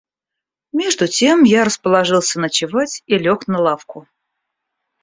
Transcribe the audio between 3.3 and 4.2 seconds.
на лавку.